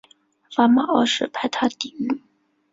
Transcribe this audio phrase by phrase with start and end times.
[0.55, 2.23] 拉玛二世派他抵御。